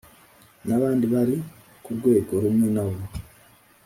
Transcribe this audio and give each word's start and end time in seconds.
n’abandi 0.67 1.05
bari 1.13 1.35
ku 1.83 1.89
rwego 1.97 2.31
rumwe 2.43 2.67
na 2.75 2.83
bo. 2.89 2.99